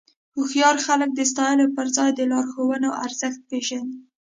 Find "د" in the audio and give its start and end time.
1.15-1.21, 2.15-2.21